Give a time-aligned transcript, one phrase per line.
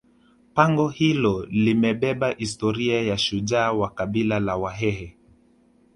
[0.53, 5.17] pango hilo limebeba historia ya shujaa wa kabila la wahehe